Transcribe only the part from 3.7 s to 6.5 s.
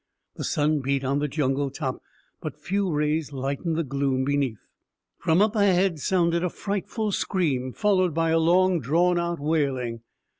the gloom beneath. From up ahead sounded a